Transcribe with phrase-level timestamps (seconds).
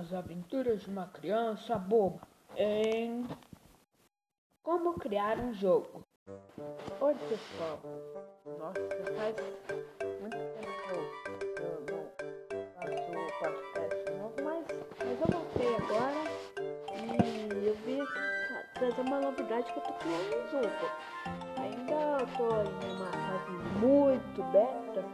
[0.00, 2.22] As aventuras de uma criança boba
[2.56, 3.22] em
[4.62, 6.02] Como criar um jogo.
[7.02, 7.78] Oi pessoal,
[8.58, 8.80] nossa,
[9.14, 9.36] faz
[10.22, 10.90] muito tempo que
[11.60, 11.84] eu,
[13.12, 14.64] não faço podcast novo, mas,
[15.04, 16.22] mas eu voltei agora
[16.96, 17.98] e eu vi
[18.72, 20.86] trazer uma novidade que eu tô criando um jogo.
[21.58, 25.04] Ainda tô em uma fase muito beta,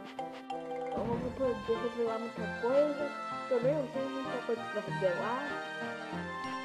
[0.87, 5.47] então não vou poder revelar muita coisa também não tem muita coisa pra revelar.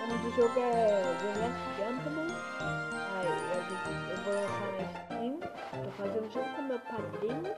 [0.02, 2.26] O nome do jogo é The Last Gentleman.
[3.14, 3.26] Aí
[4.10, 5.38] eu vou lançar na Steam.
[5.84, 7.54] Tô fazendo jogo com meu padrinho.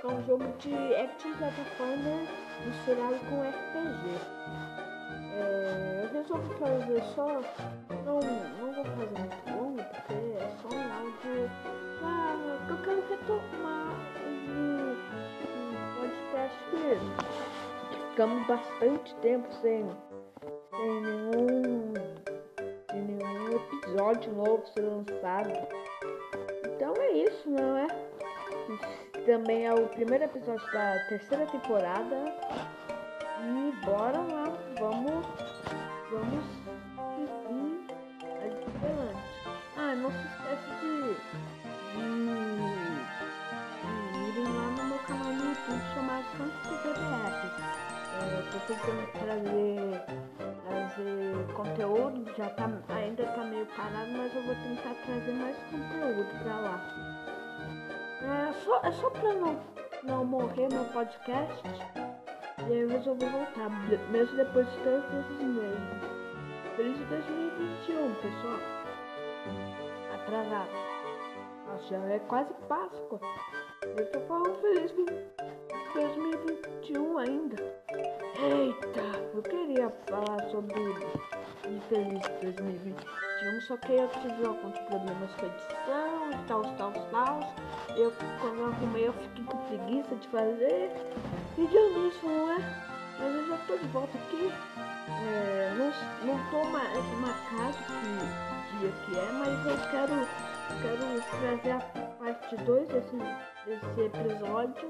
[0.00, 2.26] Que é um jogo de action plataforma
[2.64, 4.04] misturado com RPG.
[5.32, 7.40] É, eu resolvi fazer só.
[8.04, 11.50] Não, não vou fazer muito longo, porque é só um áudio.
[12.04, 12.36] Ah,
[12.68, 13.88] eu quero retomar
[14.26, 14.96] um,
[15.98, 17.47] podcast que
[18.18, 19.88] ficamos bastante tempo sem,
[20.74, 21.94] sem nenhum,
[22.90, 25.52] sem nenhum episódio novo ser lançado.
[26.66, 27.86] Então é isso, não é?
[29.24, 32.16] também é o primeiro episódio da terceira temporada.
[33.40, 35.24] E bora lá, vamos,
[36.10, 36.44] vamos
[48.68, 50.04] tentando trazer,
[50.68, 56.42] trazer conteúdo, já tá, ainda tá meio parado, mas eu vou tentar trazer mais conteúdo
[56.42, 56.80] pra lá.
[58.20, 59.58] É só, é só pra não,
[60.02, 61.62] não morrer meu podcast.
[62.58, 63.70] E aí eu resolvi voltar,
[64.10, 66.18] mesmo depois de esses meses.
[66.76, 68.58] Feliz 2021, pessoal.
[70.14, 70.68] Atrasado.
[71.66, 73.20] Nossa, já é quase Páscoa.
[73.96, 74.92] Eu tô falando feliz
[75.94, 77.56] 2021 ainda.
[80.38, 80.74] Falar sobre
[81.66, 87.54] Infeliz 2021, só que eu tive alguns problemas com edição e tal, tal, tal.
[87.96, 90.90] Eu, quando eu arrumei, eu fiquei com preguiça de fazer.
[91.56, 92.58] E deu nisso, não é?
[93.18, 94.52] Mas eu já tô de volta aqui.
[95.26, 100.28] É, não, não tô mais marcado que dia que é, mas eu quero,
[100.82, 101.80] quero trazer a
[102.18, 103.16] parte 2 desse,
[103.66, 104.88] desse episódio.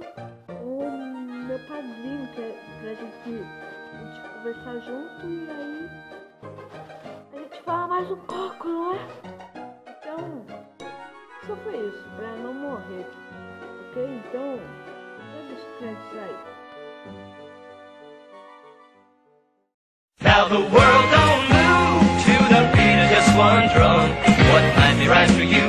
[0.63, 5.91] Um, meu padrinho, que é pra gente, a gente conversar junto e aí
[7.35, 8.99] a gente fala mais um pouco, não é?
[9.89, 10.47] Então,
[11.47, 13.07] só foi isso, pra não morrer.
[13.91, 14.05] Ok?
[14.05, 14.61] Então,
[15.33, 16.37] todos os créditos aí.
[20.21, 24.09] Now the world don't move to the beat of just one drum.
[24.51, 25.68] What might be right for you.